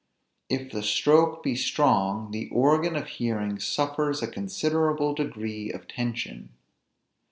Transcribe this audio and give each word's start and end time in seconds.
If 0.49 0.71
the 0.71 0.81
stroke 0.81 1.43
be 1.43 1.55
strong, 1.55 2.31
the 2.31 2.49
organ 2.49 2.95
of 2.95 3.05
hearing 3.07 3.59
suffers 3.59 4.23
a 4.23 4.27
considerable 4.27 5.13
degree 5.13 5.71
of 5.71 5.87
tension. 5.87 6.49